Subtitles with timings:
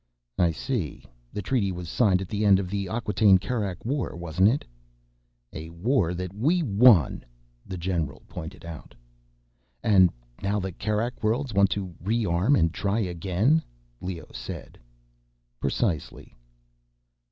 [0.39, 1.05] "I see.
[1.31, 4.65] The treaty was signed at the end of the Acquataine Kerak war, wasn't it?"
[5.53, 7.23] "A war that we won,"
[7.67, 8.95] the general pointed out.
[9.83, 10.09] "And
[10.41, 13.61] now the Kerak Worlds want to rearm and try again,"
[14.01, 14.79] Leoh said.
[15.59, 16.35] "Precisely."